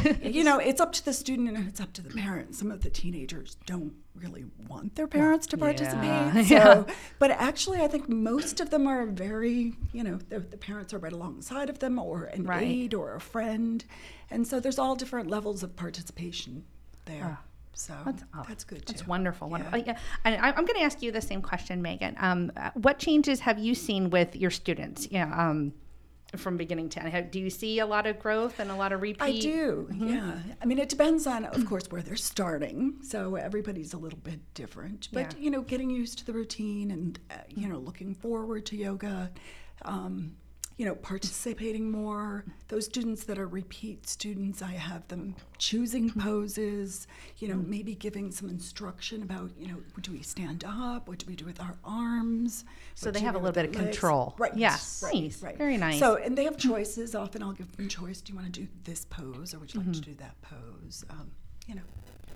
bet. 0.03 0.23
you 0.35 0.43
know, 0.43 0.59
it's 0.59 0.79
up 0.79 0.91
to 0.93 1.03
the 1.05 1.13
student 1.13 1.49
and 1.57 1.67
it's 1.67 1.79
up 1.81 1.91
to 1.93 2.01
the 2.03 2.11
parents. 2.11 2.59
Some 2.59 2.69
of 2.69 2.81
the 2.81 2.91
teenagers 2.91 3.57
don't 3.65 3.93
really 4.15 4.45
want 4.67 4.95
their 4.95 5.07
parents 5.07 5.47
to 5.47 5.57
participate. 5.57 6.45
So, 6.47 6.85
but 7.19 7.31
actually, 7.31 7.81
I 7.81 7.87
think 7.87 8.07
most 8.09 8.59
of 8.59 8.69
them 8.69 8.87
are 8.87 9.05
very, 9.05 9.73
you 9.93 10.03
know, 10.03 10.19
the, 10.29 10.39
the 10.39 10.57
parents 10.57 10.93
are 10.93 10.99
right 10.99 11.11
alongside 11.13 11.69
of 11.69 11.79
them 11.79 11.99
or 11.99 12.25
an 12.25 12.43
Right. 12.45 12.63
aide 12.63 12.93
or 12.93 13.15
a 13.15 13.19
friend. 13.21 13.83
And 14.31 14.47
so 14.47 14.59
there's 14.59 14.79
all 14.79 14.95
different 14.95 15.29
levels 15.29 15.63
of 15.63 15.75
participation 15.75 16.63
there. 17.05 17.37
so 17.73 17.93
that's, 18.05 18.23
oh, 18.33 18.43
good 18.47 18.85
too. 18.85 18.93
That's 18.93 19.05
wonderful. 19.07 19.47
Yeah. 19.47 19.51
Wonderful. 19.51 19.79
Yeah. 19.79 19.97
And 20.23 20.35
I, 20.41 20.49
I'm 20.49 20.65
going 20.65 20.79
to 20.79 20.83
ask 20.83 21.01
you 21.01 21.11
the 21.11 21.21
same 21.21 21.41
question, 21.41 21.81
Megan. 21.81 22.15
Um, 22.19 22.51
uh, 22.57 22.71
what 22.75 22.99
changes 22.99 23.41
have 23.41 23.59
you 23.59 23.75
seen 23.75 24.09
with 24.09 24.35
your 24.35 24.51
students? 24.51 25.07
You 25.11 25.19
know, 25.25 25.31
um, 25.33 25.73
from 26.35 26.57
beginning 26.57 26.89
to 26.89 27.01
end, 27.03 27.31
do 27.31 27.39
you 27.39 27.49
see 27.49 27.79
a 27.79 27.85
lot 27.85 28.05
of 28.07 28.19
growth 28.19 28.59
and 28.59 28.69
a 28.71 28.75
lot 28.75 28.91
of 28.91 29.01
repeat? 29.01 29.21
I 29.21 29.39
do, 29.39 29.87
Mm-hmm. 29.91 30.07
yeah. 30.07 30.37
I 30.61 30.65
mean, 30.65 30.79
it 30.79 30.89
depends 30.89 31.25
on, 31.27 31.45
of 31.45 31.65
course, 31.65 31.85
where 31.89 32.01
they're 32.01 32.15
starting. 32.15 32.95
So 33.01 33.35
everybody's 33.35 33.93
a 33.93 33.97
little 33.97 34.19
bit 34.19 34.39
different. 34.53 35.07
But, 35.13 35.33
Yeah. 35.33 35.39
you 35.43 35.49
know, 35.51 35.61
getting 35.61 35.89
used 35.89 36.17
to 36.19 36.25
the 36.25 36.33
routine 36.33 36.91
and, 36.91 37.19
uh, 37.31 37.35
you 37.49 37.69
know, 37.69 37.77
looking 37.77 38.13
forward 38.15 38.65
to 38.67 38.75
yoga, 38.75 39.31
um, 39.83 40.35
you 40.77 40.85
know, 40.85 40.95
participating 40.95 41.89
more. 41.89 42.43
Those 42.67 42.85
students 42.85 43.23
that 43.25 43.39
are 43.39 43.47
repeat 43.47 44.07
students, 44.09 44.61
I 44.61 44.71
have 44.71 45.07
them 45.07 45.35
choosing 45.57 46.09
poses, 46.11 47.07
you 47.37 47.47
know, 47.47 47.55
maybe 47.55 47.95
giving 47.95 48.29
some 48.31 48.49
instruction 48.49 49.23
about, 49.23 49.51
you 49.57 49.67
know, 49.69 49.77
do 50.01 50.11
we 50.11 50.21
stand 50.21 50.65
up? 50.67 51.07
What 51.07 51.19
do 51.19 51.27
we 51.27 51.35
do 51.35 51.45
with 51.45 51.61
our 51.61 51.77
arms? 51.85 52.65
So 52.95 53.07
What 53.07 53.13
they 53.13 53.21
have 53.21 53.35
a 53.35 53.37
little 53.37 53.53
bit 53.53 53.69
of 53.69 53.75
legs? 53.75 53.87
control. 53.97 54.35
Right. 54.37 54.55
Yes. 54.55 55.01
Right, 55.03 55.13
Nice. 55.23 55.41
right. 55.41 55.57
Very 55.57 55.77
nice. 55.77 55.97
So, 55.99 56.15
and 56.17 56.37
they 56.37 56.43
have 56.43 56.57
choices. 56.57 57.15
Often 57.15 57.43
I'll 57.43 57.53
give 57.53 57.75
them 57.77 57.87
choice. 57.87 58.19
Do 58.21 58.33
you 58.33 58.37
want 58.39 58.53
to 58.53 58.59
do 58.61 58.67
this 58.83 59.05
pose 59.05 59.53
or 59.53 59.59
would 59.59 59.73
you 59.73 59.79
like 59.79 59.89
Mm-hmm. 59.89 60.01
to 60.01 60.09
do 60.09 60.15
that 60.15 60.35
pose? 60.41 61.05
Um, 61.09 61.31
you 61.67 61.75
know, 61.75 61.81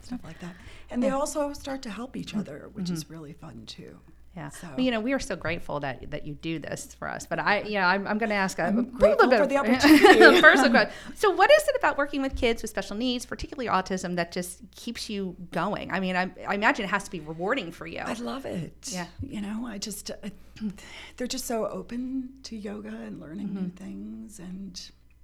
stuff 0.01 0.21
like 0.23 0.39
that. 0.39 0.55
And 0.91 1.03
they 1.03 1.09
also 1.09 1.51
start 1.53 1.81
to 1.83 1.89
help 1.89 2.15
each 2.15 2.33
other, 2.35 2.69
which 2.73 2.89
is 2.89 3.09
really 3.09 3.33
fun 3.33 3.63
too. 3.65 3.99
Mm-hmm. 4.39 4.45
Yeah. 4.45 4.49
So- 4.49 4.67
Well, 4.75 4.79
you 4.85 4.91
know, 4.91 4.99
we 4.99 5.13
are 5.13 5.19
so 5.19 5.35
grateful 5.35 5.79
that 5.81 6.11
that 6.11 6.25
you 6.25 6.33
do 6.35 6.59
this 6.59 6.95
for 6.97 7.07
us. 7.09 7.25
But 7.25 7.39
I, 7.39 7.61
yeah, 7.63 7.87
I'm, 7.87 8.07
I'm 8.07 8.17
going 8.17 8.29
to 8.29 8.35
ask 8.35 8.57
a, 8.59 8.63
I'm 8.65 8.97
little 8.97 9.27
bit 9.29 9.39
for 9.39 9.47
the 9.47 9.57
opportunity. 9.61 10.41
First, 10.41 10.69
question. 10.69 10.91
so 11.15 11.31
what 11.31 11.49
is 11.51 11.67
it 11.67 11.75
about 11.77 11.97
working 11.97 12.21
with 12.21 12.35
kids 12.35 12.61
with 12.61 12.69
special 12.71 12.95
needs, 12.95 13.25
particularly 13.25 13.69
autism, 13.69 14.15
that 14.15 14.31
just 14.31 14.59
keeps 14.75 15.09
you 15.09 15.35
going? 15.51 15.91
I 15.91 15.99
mean, 15.99 16.15
I, 16.15 16.29
I 16.47 16.55
imagine 16.55 16.85
it 16.85 16.89
has 16.89 17.03
to 17.05 17.11
be 17.11 17.19
rewarding 17.19 17.71
for 17.71 17.85
you. 17.87 17.99
I 17.99 18.13
love 18.13 18.45
it. 18.45 18.89
Yeah. 18.91 19.07
You 19.21 19.41
know, 19.41 19.65
I 19.67 19.77
just, 19.77 20.11
I, 20.23 20.31
they're 21.17 21.27
just 21.27 21.45
so 21.45 21.67
open 21.67 22.29
to 22.43 22.55
yoga 22.55 22.89
and 22.89 23.19
learning 23.19 23.53
new 23.53 23.69
things. 23.69 24.39
And 24.39 24.79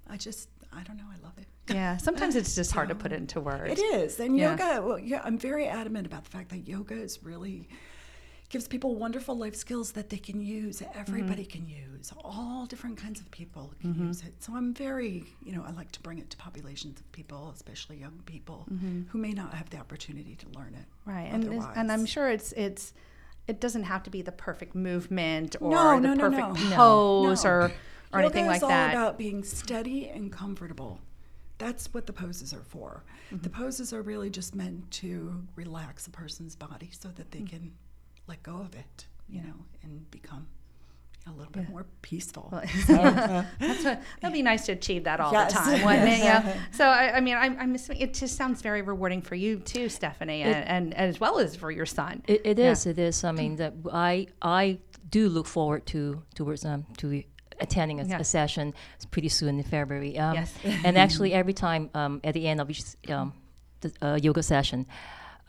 I 0.09 0.17
just, 0.17 0.49
I 0.73 0.83
don't 0.83 0.97
know, 0.97 1.03
I 1.11 1.23
love 1.23 1.37
it. 1.37 1.45
Yeah. 1.73 1.97
Sometimes 2.07 2.35
it's 2.35 2.53
just 2.55 2.71
hard 2.71 2.89
to 2.89 2.95
put 2.95 3.11
into 3.11 3.39
words. 3.39 3.79
It 3.79 3.83
is. 3.83 4.19
And 4.19 4.37
Yeah. 4.37 4.51
yoga, 4.51 4.85
well, 4.85 4.99
yeah, 4.99 5.21
I'm 5.23 5.37
very 5.37 5.67
adamant 5.67 6.05
about 6.05 6.23
the 6.25 6.29
fact 6.31 6.49
that 6.49 6.67
yoga 6.67 6.95
is 6.95 7.23
really 7.23 7.67
gives 8.49 8.67
people 8.67 8.95
wonderful 8.95 9.35
life 9.37 9.55
skills 9.55 9.91
that 9.93 10.09
they 10.09 10.17
can 10.17 10.39
use. 10.39 10.81
Everybody 10.93 11.43
Mm-hmm. 11.43 11.51
can 11.51 11.67
use. 11.67 12.13
All 12.23 12.65
different 12.67 12.97
kinds 12.97 13.19
of 13.19 13.29
people 13.31 13.73
can 13.81 13.95
use 14.07 14.21
it. 14.21 14.33
So 14.43 14.55
I'm 14.55 14.73
very, 14.73 15.25
you 15.43 15.51
know, 15.55 15.63
I 15.67 15.71
like 15.71 15.91
to 15.93 15.99
bring 16.01 16.19
it 16.19 16.29
to 16.29 16.37
populations 16.37 16.99
of 16.99 17.11
people, 17.11 17.51
especially 17.55 17.97
young 17.97 18.21
people 18.25 18.67
who 19.09 19.17
may 19.17 19.31
not 19.31 19.53
have 19.53 19.69
the 19.71 19.77
opportunity 19.77 20.35
to 20.35 20.47
learn 20.57 20.75
it. 20.75 20.85
Mm-hmm. 20.85 21.09
Right. 21.09 21.31
And 21.33 21.43
it's- 21.45 21.67
and 21.75 21.91
I'm 21.91 22.05
sure 22.05 22.29
it's 22.29 22.51
it's 22.53 22.93
it 23.47 23.59
doesn't 23.59 23.83
have 23.83 24.01
to 24.03 24.09
be 24.09 24.21
the 24.23 24.31
perfect 24.31 24.73
movement 24.75 25.55
or 25.59 25.71
No, 25.71 25.99
the 25.99 26.15
no, 26.15 26.29
perfect 26.29 26.69
no. 26.69 26.75
pose 26.75 27.43
No. 27.43 27.49
or 27.49 27.61
or 28.13 28.21
Yoga 28.21 28.25
anything 28.25 28.47
like 28.47 28.57
is 28.57 28.63
all 28.63 28.69
about 28.69 29.17
being 29.17 29.43
steady 29.43 30.07
and 30.09 30.31
comfortable. 30.31 30.99
That's 31.57 31.93
what 31.93 32.05
the 32.05 32.13
poses 32.13 32.53
are 32.53 32.63
for. 32.63 33.03
Mm-hmm. 33.31 33.41
The 33.43 33.49
poses 33.49 33.91
are 33.93 34.01
really 34.01 34.29
just 34.29 34.55
meant 34.55 34.89
to 35.01 35.43
relax 35.55 36.05
a 36.07 36.11
person's 36.11 36.55
body 36.55 36.89
so 36.91 37.09
that 37.09 37.31
they 37.31 37.39
Mm. 37.39 37.49
can 37.49 37.71
let 38.27 38.41
go 38.43 38.57
of 38.57 38.73
it, 38.75 39.05
you 39.27 39.41
know, 39.41 39.53
and 39.83 40.09
become 40.11 40.47
a 41.27 41.31
little 41.31 41.51
bit 41.51 41.67
more 41.69 41.85
peaceful. 42.03 42.49
That's 42.87 43.85
a, 43.85 43.99
that'd 44.21 44.33
be 44.33 44.43
nice 44.43 44.65
to 44.67 44.73
achieve 44.73 45.05
that 45.05 45.19
all 45.19 45.31
Yes. 45.33 45.53
the 45.53 45.59
time, 45.59 45.83
wouldn't 45.85 46.07
it? 46.07 46.19
Yeah. 46.23 46.57
So 46.71 46.85
I, 46.85 47.17
I 47.17 47.19
mean, 47.19 47.35
I'm, 47.35 47.57
I'm 47.59 47.73
assuming 47.75 48.01
it 48.03 48.13
just 48.13 48.35
sounds 48.37 48.61
very 48.61 48.81
rewarding 48.83 49.21
for 49.23 49.33
you 49.35 49.57
too, 49.59 49.89
Stephanie, 49.89 50.43
and, 50.43 50.67
and, 50.67 50.93
as 50.93 51.19
well 51.19 51.39
as 51.39 51.55
for 51.55 51.71
your 51.71 51.85
son. 51.87 52.21
It, 52.27 52.41
it 52.45 52.59
Yeah. 52.59 52.71
is. 52.71 52.85
It 52.85 52.99
is. 52.99 53.23
I 53.23 53.31
mean, 53.31 53.55
that 53.55 53.73
I 53.91 54.27
I 54.41 54.77
do 55.09 55.29
look 55.29 55.47
forward 55.47 55.85
to 55.87 56.21
towards 56.35 56.63
um 56.65 56.85
to 56.97 57.23
attending 57.59 57.99
a, 58.01 58.03
Yeah. 58.03 58.19
a 58.19 58.23
session 58.23 58.73
pretty 59.11 59.29
soon 59.29 59.57
in 59.57 59.63
February. 59.63 60.19
Um, 60.19 60.35
Yes. 60.35 60.53
and 60.83 60.95
actually, 60.97 61.33
every 61.33 61.53
time 61.53 61.89
um, 61.95 62.19
at 62.23 62.33
the 62.35 62.47
end 62.47 62.61
of 62.61 62.69
each 62.69 62.83
um, 63.09 63.33
the, 63.81 63.91
uh, 64.01 64.19
yoga 64.21 64.43
session, 64.43 64.85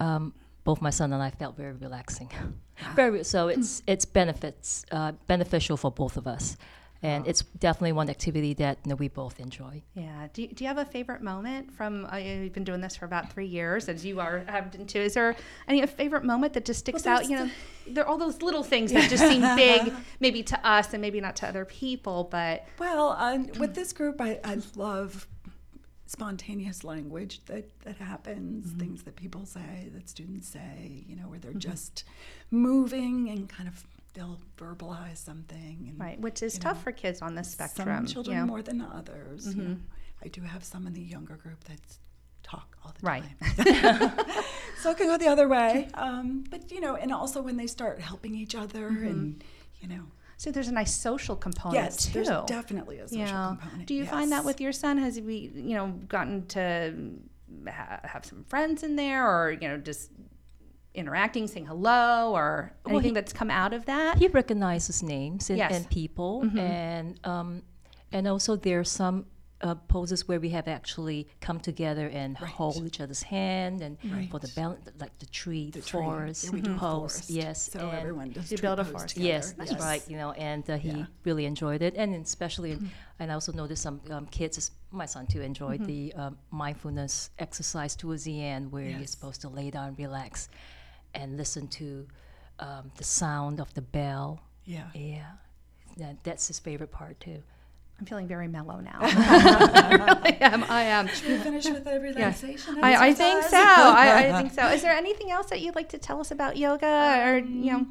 um, 0.01 0.33
both 0.67 0.83
my 0.83 0.91
son 0.91 1.13
and 1.15 1.23
I 1.23 1.31
felt 1.31 1.57
very 1.57 1.73
relaxing. 1.73 2.31
very 2.95 3.25
so 3.25 3.49
it's 3.49 3.83
it's 3.87 4.05
benefits 4.05 4.85
uh, 4.91 5.13
beneficial 5.27 5.77
for 5.79 5.91
both 5.91 6.17
of 6.19 6.27
us, 6.27 6.57
and 7.03 7.27
it's 7.27 7.43
definitely 7.67 7.93
one 7.93 8.11
activity 8.11 8.53
that 8.55 8.79
you 8.85 8.91
know, 8.91 8.97
we 8.97 9.09
both 9.09 9.39
enjoy. 9.39 9.83
Yeah. 9.95 10.27
Do 10.33 10.43
you, 10.43 10.49
do 10.49 10.65
you 10.65 10.69
have 10.69 10.79
a 10.79 10.85
favorite 10.85 11.23
moment 11.23 11.73
from? 11.73 12.05
Uh, 12.13 12.17
you've 12.17 12.53
been 12.53 12.65
doing 12.65 12.81
this 12.81 12.97
for 12.97 13.05
about 13.07 13.33
three 13.33 13.47
years, 13.47 13.89
as 13.89 14.05
you 14.05 14.19
are 14.21 14.45
have 14.49 14.73
been 14.73 14.87
too. 14.87 14.99
Is 14.99 15.15
there 15.15 15.37
any 15.69 15.83
a 15.83 15.87
favorite 15.87 16.25
moment 16.25 16.53
that 16.55 16.65
just 16.65 16.81
sticks 16.81 17.05
Well, 17.05 17.19
out? 17.19 17.31
You 17.31 17.37
know, 17.37 17.51
there 17.87 18.05
are 18.05 18.09
all 18.09 18.19
those 18.19 18.43
little 18.43 18.65
things 18.65 18.93
that 18.93 19.09
just 19.09 19.27
seem 19.27 19.43
big, 19.57 19.93
maybe 20.21 20.43
to 20.43 20.67
us 20.67 20.93
and 20.93 21.01
maybe 21.01 21.21
not 21.21 21.37
to 21.37 21.49
other 21.49 21.65
people, 21.65 22.25
but 22.25 22.67
Well, 22.79 23.11
uh, 23.17 23.39
with 23.59 23.75
this 23.75 23.93
group, 23.93 24.21
I, 24.21 24.41
I 24.45 24.59
love 24.75 25.29
spontaneous 26.07 26.85
language 26.85 27.45
that, 27.47 27.65
that 27.81 27.97
happens, 27.97 28.67
Mm-hmm. 28.69 28.79
things 28.81 29.03
that 29.05 29.17
people 29.17 29.45
say, 29.47 29.91
that 29.95 30.09
students 30.09 30.49
say, 30.49 31.05
you 31.09 31.17
know, 31.17 31.25
where 31.29 31.39
they're 31.39 31.53
just 31.53 32.05
moving 32.51 33.29
and 33.29 33.49
kind 33.49 33.69
of 33.69 33.85
they'll 34.15 34.41
verbalize 34.57 35.19
something. 35.19 35.87
And, 35.91 36.01
right, 36.01 36.19
which 36.21 36.43
is 36.43 36.59
tough 36.59 36.77
know, 36.79 36.83
for 36.85 36.93
kids 36.93 37.21
on 37.23 37.35
the 37.35 37.45
spectrum. 37.45 37.89
Some 37.89 38.07
children. 38.07 38.37
Mm-hmm. 38.39 38.47
more 38.47 38.63
than 38.63 38.81
others. 38.81 39.55
you 39.55 39.63
know. 39.63 39.77
I 40.25 40.29
do 40.29 40.41
have 40.41 40.65
some 40.65 40.87
in 40.87 40.95
the 40.95 41.03
younger 41.03 41.37
group 41.37 41.63
that 41.65 41.81
talk 42.43 42.77
all 42.85 42.95
the 42.99 43.07
Right. 43.07 43.25
time. 43.41 44.13
so 44.83 44.91
it 44.91 44.97
can 44.97 45.07
go 45.09 45.19
the 45.19 45.29
other 45.29 45.49
way. 45.49 45.89
Um, 45.95 46.45
but, 46.51 46.71
you 46.71 46.81
know, 46.81 46.95
and 46.97 47.13
also 47.13 47.43
when 47.43 47.57
they 47.57 47.67
start 47.67 48.01
helping 48.01 48.35
each 48.35 48.55
other 48.55 48.91
Mm-hmm. 48.91 49.07
and, 49.07 49.45
you 49.81 49.89
know, 49.89 50.05
So 50.39 50.51
there's 50.51 50.69
a 50.69 50.73
nice 50.73 50.95
social 50.95 51.35
component 51.37 51.83
yes, 51.83 52.07
too. 52.07 52.13
there's 52.23 52.29
definitely 52.47 52.99
a 52.99 53.09
social 53.09 53.25
yeah. 53.27 53.55
component. 53.59 53.87
Do 53.87 53.95
you 53.95 54.05
find 54.05 54.31
that 54.33 54.45
with 54.45 54.61
your 54.61 54.73
son? 54.73 54.99
Has 54.99 55.17
he, 55.17 55.23
you 55.55 55.75
know, 55.75 55.89
gotten 56.09 56.47
to 56.49 56.95
ha- 57.69 58.01
have 58.05 58.25
some 58.27 58.45
friends 58.45 58.83
in 58.83 58.97
there, 58.97 59.27
or 59.27 59.53
you 59.53 59.67
know, 59.69 59.79
just 59.79 60.11
interacting, 60.95 61.47
saying 61.47 61.67
hello, 61.67 62.33
or 62.35 62.73
Well, 62.85 62.95
anything 62.97 63.11
he- 63.11 63.15
that's 63.15 63.33
come 63.33 63.51
out 63.51 63.73
of 63.73 63.87
that? 63.87 64.19
He 64.19 64.29
recognizes 64.29 65.03
names 65.03 65.49
and, 65.51 65.59
Yes. 65.59 65.73
and 65.75 65.89
people, 65.91 66.49
and 66.59 67.19
um, 67.25 67.63
and 68.13 68.27
also 68.29 68.57
there 68.57 68.81
are 68.81 68.85
some 68.85 69.27
uh, 69.63 69.75
poses 69.75 70.29
where 70.29 70.39
we 70.39 70.51
have 70.51 70.69
actually 70.69 71.27
come 71.41 71.59
together 71.59 72.09
and 72.09 72.37
hold 72.37 72.87
each 72.87 73.01
other's 73.01 73.23
hand, 73.23 73.81
and 73.81 73.97
for 74.31 74.39
the 74.39 74.49
balance, 74.49 74.87
like 74.99 75.19
the 75.19 75.27
tree, 75.27 75.71
the, 75.71 75.81
tree. 75.81 76.03
forest 76.03 76.45
Yeah, 76.45 76.51
we 76.51 76.61
do 76.61 76.77
pose. 76.77 77.13
forest. 77.13 77.31
Yes, 77.31 77.71
So 77.73 77.79
and 77.81 77.95
everyone 77.99 78.33
does 78.33 78.51
You 78.53 78.59
tree 78.59 78.67
build 78.67 78.79
a 78.81 78.85
pose 78.85 78.93
forest. 78.93 79.15
together. 79.15 79.29
Yes, 79.29 79.53
that's 79.53 79.71
Yes. 79.73 79.81
right. 79.81 80.03
You 80.09 80.19
know, 80.19 80.33
and 80.33 80.69
uh, 80.69 80.77
he 80.77 80.89
Yeah. 80.91 81.07
really 81.25 81.47
enjoyed 81.47 81.81
it, 81.81 81.95
and 81.97 82.15
especially, 82.15 82.79
and 83.19 83.31
I 83.31 83.35
also 83.35 83.53
noticed 83.53 83.83
some 83.83 84.01
um, 84.11 84.27
kids, 84.27 84.71
my 84.91 85.07
son 85.07 85.27
too, 85.27 85.41
enjoyed 85.41 85.85
the 85.87 86.13
um, 86.15 86.37
mindfulness 86.51 87.31
exercise 87.39 87.97
towards 87.97 88.25
the 88.25 88.43
end, 88.43 88.71
where 88.73 88.85
you're 88.85 89.01
Yes. 89.01 89.11
supposed 89.13 89.41
to 89.41 89.49
lay 89.49 89.71
down, 89.71 89.95
relax, 89.97 90.49
and 91.15 91.37
listen 91.39 91.67
to 91.69 92.07
um, 92.59 92.91
the 92.97 93.05
sound 93.05 93.59
of 93.61 93.73
the 93.73 93.83
bell. 93.83 94.43
Yeah. 94.67 94.91
Yeah, 94.95 95.33
that, 95.97 96.23
that's 96.25 96.47
his 96.49 96.59
favorite 96.59 96.91
part 96.93 97.19
too. 97.21 97.43
I'm 97.99 98.05
feeling 98.07 98.27
very 98.29 98.47
mellow 98.49 98.79
now. 98.81 98.99
I 99.01 100.37
am. 100.41 100.65
I 100.65 100.83
am. 100.83 101.09
Should 101.09 101.29
We 101.29 101.39
finish 101.39 101.65
with 101.65 101.85
the 101.85 101.99
relaxation. 101.99 102.79
I, 102.83 103.09
I 103.09 103.13
think 103.15 103.43
so. 103.45 103.57
I, 103.57 104.29
I 104.29 104.43
think 104.43 104.53
so. 104.53 104.67
Is 104.69 104.83
there 104.83 104.93
anything 104.93 105.31
else 105.31 105.47
that 105.49 105.61
you'd 105.63 105.75
like 105.75 105.89
to 105.91 105.99
tell 105.99 106.21
us 106.21 106.31
about 106.31 106.57
yoga, 106.59 107.23
or 107.27 107.39
you 107.39 107.73
know, 107.73 107.87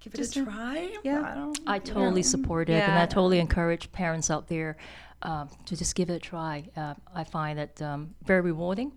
Give 0.00 0.14
it 0.14 0.18
Just 0.18 0.36
a 0.36 0.42
a- 0.42 0.44
try. 0.44 0.92
yeah. 1.02 1.22
I, 1.32 1.34
don't, 1.34 1.58
I 1.66 1.78
totally 1.80 2.22
support 2.22 2.68
it, 2.70 2.74
and 2.80 2.92
I 2.98 3.06
totally 3.06 3.40
encourage 3.40 3.90
parents 3.90 4.30
out 4.30 4.46
there 4.46 4.76
um, 5.22 5.48
to 5.66 5.76
just 5.76 5.96
give 5.96 6.08
it 6.10 6.14
a 6.14 6.20
try. 6.20 6.64
Uh, 6.76 6.94
I 7.12 7.24
find 7.24 7.58
it 7.58 7.82
um, 7.82 8.14
very 8.24 8.40
rewarding, 8.42 8.92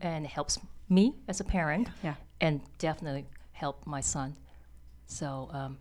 and 0.00 0.24
it 0.24 0.30
helps 0.30 0.58
me 0.88 1.14
as 1.28 1.40
a 1.40 1.44
parent, 1.44 1.88
Yeah. 2.02 2.14
and 2.40 2.62
definitely 2.78 3.26
help 3.52 3.86
my 3.86 4.00
son. 4.00 4.34
So 5.04 5.50
um, 5.52 5.76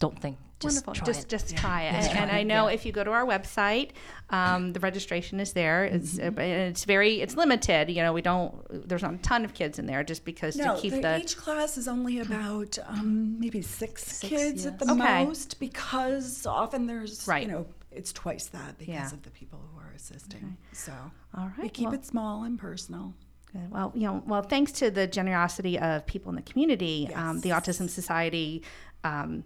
don't 0.00 0.18
think, 0.20 0.36
just 0.60 0.76
Wonderful. 0.86 0.94
try 0.94 1.06
just 1.06 1.22
it. 1.24 1.28
just 1.28 1.56
try 1.56 1.82
it. 1.84 1.92
Just 1.92 2.08
and, 2.10 2.18
try 2.18 2.22
and 2.26 2.32
I 2.36 2.42
know 2.42 2.68
yeah. 2.68 2.74
if 2.74 2.84
you 2.86 2.92
go 2.92 3.04
to 3.04 3.10
our 3.10 3.24
website, 3.26 3.90
um, 4.30 4.72
the 4.72 4.80
registration 4.80 5.38
is 5.40 5.52
there. 5.52 5.84
It's 5.84 6.14
Mm-hmm. 6.18 6.38
uh, 6.38 6.42
it's 6.42 6.84
very 6.84 7.20
it's 7.20 7.36
limited. 7.36 7.90
You 7.90 8.02
know, 8.02 8.12
we 8.12 8.22
don't. 8.22 8.88
There's 8.88 9.02
not 9.02 9.14
a 9.14 9.18
ton 9.18 9.44
of 9.44 9.54
kids 9.54 9.78
in 9.78 9.86
there 9.86 10.02
just 10.04 10.24
because 10.24 10.56
No, 10.56 10.74
to 10.76 10.80
keep 10.80 10.92
the- 10.94 11.00
the. 11.00 11.18
each 11.20 11.36
class 11.36 11.76
is 11.78 11.86
only 11.88 12.18
about 12.20 12.78
um, 12.86 13.38
maybe 13.40 13.62
six, 13.62 14.20
kids 14.20 14.66
at 14.66 14.78
the 14.78 14.90
Okay. 14.92 15.24
most 15.24 15.58
because 15.60 16.46
often 16.46 16.86
there's, 16.86 17.26
Right. 17.26 17.42
you 17.46 17.52
know, 17.52 17.66
it's 17.92 18.12
twice 18.12 18.46
that 18.46 18.78
because 18.78 18.94
Yeah. 18.94 19.12
of 19.12 19.22
the 19.22 19.30
people 19.30 19.60
who 19.72 19.78
are 19.80 19.92
assisting. 19.96 20.56
So 20.72 20.92
All 21.36 21.50
we 21.60 21.68
keep 21.68 21.86
well, 21.86 21.94
it 21.94 22.04
small 22.04 22.44
and 22.44 22.58
personal. 22.58 23.14
good. 23.52 23.70
Well, 23.70 23.92
you 23.94 24.02
know, 24.06 24.22
well, 24.26 24.42
thanks 24.42 24.72
to 24.72 24.90
the 24.90 25.06
generosity 25.06 25.78
of 25.78 26.04
people 26.06 26.30
in 26.30 26.36
the 26.36 26.42
community, 26.42 27.08
um, 27.14 27.40
the 27.40 27.50
Autism 27.50 27.88
Society. 27.88 28.62
Um, 29.04 29.44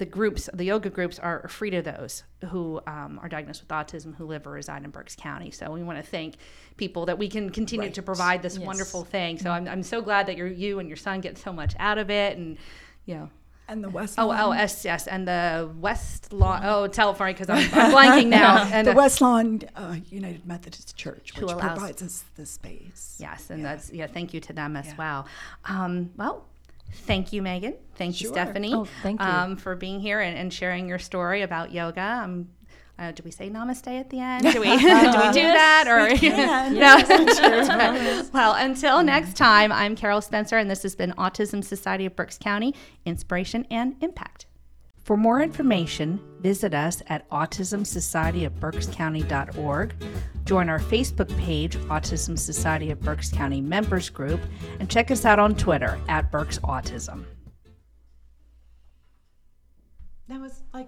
the 0.00 0.06
groups, 0.06 0.48
the 0.54 0.64
yoga 0.64 0.88
groups, 0.90 1.18
are 1.18 1.46
free 1.48 1.68
to 1.70 1.82
those 1.82 2.24
who 2.48 2.80
um, 2.86 3.20
are 3.22 3.28
diagnosed 3.28 3.60
with 3.60 3.68
autism 3.68 4.16
who 4.16 4.24
live 4.24 4.46
or 4.46 4.52
reside 4.52 4.82
in 4.82 4.90
Berks 4.90 5.14
County. 5.14 5.50
So 5.50 5.70
we 5.70 5.82
want 5.82 6.02
to 6.02 6.10
thank 6.10 6.36
people 6.78 7.04
that 7.06 7.18
we 7.18 7.28
can 7.28 7.50
continue 7.50 7.90
to 7.90 8.02
provide 8.02 8.40
this 8.42 8.56
Yes. 8.56 8.66
wonderful 8.66 9.04
thing. 9.04 9.38
So 9.38 9.50
I'm, 9.50 9.68
I'm 9.68 9.82
so 9.82 10.00
glad 10.00 10.26
that 10.26 10.36
you're, 10.38 10.46
you 10.48 10.78
and 10.78 10.88
your 10.88 10.96
son 10.96 11.20
get 11.20 11.36
so 11.36 11.52
much 11.52 11.74
out 11.78 11.98
of 11.98 12.10
it, 12.10 12.36
and 12.38 12.56
you 13.04 13.14
know. 13.14 13.30
And 13.68 13.84
the 13.84 13.90
West 13.90 14.18
Oh, 14.18 14.26
Lawn, 14.26 14.40
oh, 14.40 14.52
yes, 14.52 14.84
yes, 14.84 15.06
and 15.06 15.28
the 15.28 15.70
West 15.78 16.32
Lawn. 16.32 16.62
Oh, 16.64 16.88
tell 16.88 17.14
for 17.14 17.26
me 17.26 17.32
because 17.34 17.48
I'm, 17.50 17.58
I'm 17.72 17.92
blanking 17.94 18.26
now. 18.26 18.64
And 18.72 18.84
the 18.84 18.94
West 18.94 19.20
Lawn 19.20 19.60
uh, 19.76 19.94
United 20.08 20.44
Methodist 20.44 20.96
Church, 20.96 21.30
Who 21.36 21.46
which 21.46 21.54
allows- 21.54 21.78
provides 21.78 22.02
us 22.02 22.24
the 22.34 22.46
space. 22.46 23.16
yes, 23.20 23.48
and 23.50 23.60
Yeah. 23.62 23.68
that's 23.68 23.92
yeah. 23.92 24.06
Thank 24.08 24.34
you 24.34 24.40
to 24.40 24.52
them 24.52 24.76
as 24.76 24.86
Yeah. 24.86 24.94
well. 24.98 25.26
Um, 25.66 26.10
well, 26.16 26.46
thank 26.92 27.32
you, 27.32 27.42
Megan. 27.42 27.74
Thank 27.96 28.20
you, 28.20 28.28
Stephanie. 28.28 28.74
Oh, 28.74 28.86
thank 29.02 29.20
you. 29.20 29.26
Um, 29.26 29.56
for 29.56 29.76
being 29.76 30.00
here 30.00 30.20
and, 30.20 30.36
and 30.36 30.52
sharing 30.52 30.88
your 30.88 30.98
story 30.98 31.42
about 31.42 31.72
yoga. 31.72 32.22
Um, 32.22 32.48
uh, 33.00 33.12
do 33.12 33.22
we 33.24 33.30
say 33.30 33.48
namaste 33.48 33.98
at 33.98 34.10
the 34.10 34.20
end? 34.20 34.42
Do 34.42 34.60
we 34.60 34.66
do 34.66 34.72
we 34.72 34.78
do 34.78 35.42
that 35.42 35.84
or 35.88 36.14
can. 36.16 36.74
no? 36.74 38.28
well, 38.34 38.52
until 38.54 39.02
next 39.02 39.36
time, 39.36 39.72
I'm 39.72 39.96
Carol 39.96 40.20
Spencer, 40.20 40.58
and 40.58 40.70
this 40.70 40.82
has 40.82 40.94
been 40.94 41.12
Autism 41.12 41.64
Society 41.64 42.04
of 42.04 42.14
Berks 42.14 42.36
County: 42.36 42.74
Inspiration 43.06 43.66
and 43.70 43.96
Impact. 44.02 44.44
For 45.10 45.16
more 45.16 45.42
information, 45.42 46.20
visit 46.38 46.72
us 46.72 47.02
at 47.08 47.28
autismsocietyofberkscounty.org, 47.30 49.94
join 50.44 50.68
our 50.68 50.78
Facebook 50.78 51.36
page, 51.36 51.76
Autism 51.76 52.38
Society 52.38 52.92
of 52.92 53.00
Berks 53.00 53.28
County 53.28 53.60
Members 53.60 54.08
Group, 54.08 54.40
and 54.78 54.88
check 54.88 55.10
us 55.10 55.24
out 55.24 55.40
on 55.40 55.56
Twitter 55.56 55.98
at 56.06 56.30
Berks 56.30 56.60
Autism. 56.60 57.24
That 60.28 60.40
was 60.40 60.62
like 60.72 60.78